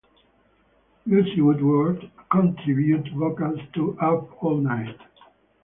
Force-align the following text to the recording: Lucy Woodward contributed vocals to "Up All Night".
Lucy 1.05 1.41
Woodward 1.41 2.09
contributed 2.31 3.13
vocals 3.13 3.59
to 3.75 3.95
"Up 3.99 4.35
All 4.43 4.57
Night". 4.57 4.97